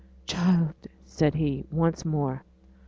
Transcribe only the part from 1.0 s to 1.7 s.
said he,